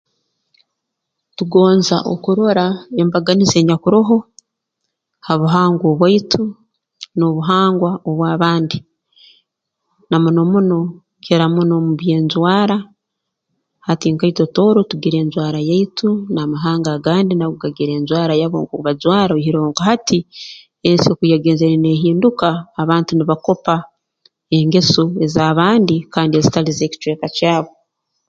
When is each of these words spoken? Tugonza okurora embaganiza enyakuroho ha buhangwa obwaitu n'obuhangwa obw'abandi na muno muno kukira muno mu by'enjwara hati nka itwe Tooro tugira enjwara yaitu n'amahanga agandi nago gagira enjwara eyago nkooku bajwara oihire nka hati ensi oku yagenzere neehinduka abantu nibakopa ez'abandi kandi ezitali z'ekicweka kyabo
Tugonza 1.37 1.97
okurora 2.13 2.65
embaganiza 3.01 3.55
enyakuroho 3.59 4.17
ha 5.25 5.33
buhangwa 5.41 5.85
obwaitu 5.91 6.43
n'obuhangwa 7.17 7.91
obw'abandi 8.09 8.77
na 10.09 10.17
muno 10.23 10.41
muno 10.53 10.79
kukira 11.09 11.45
muno 11.55 11.75
mu 11.85 11.93
by'enjwara 11.99 12.77
hati 13.87 14.05
nka 14.13 14.25
itwe 14.31 14.45
Tooro 14.55 14.79
tugira 14.89 15.17
enjwara 15.23 15.59
yaitu 15.69 16.09
n'amahanga 16.33 16.89
agandi 16.97 17.33
nago 17.35 17.55
gagira 17.63 17.91
enjwara 17.99 18.31
eyago 18.35 18.57
nkooku 18.61 18.85
bajwara 18.87 19.31
oihire 19.33 19.59
nka 19.69 19.83
hati 19.89 20.17
ensi 20.89 21.05
oku 21.09 21.23
yagenzere 21.33 21.75
neehinduka 21.81 22.47
abantu 22.81 23.11
nibakopa 23.13 23.75
ez'abandi 25.25 25.95
kandi 26.13 26.33
ezitali 26.39 26.71
z'ekicweka 26.77 27.27
kyabo 27.37 27.71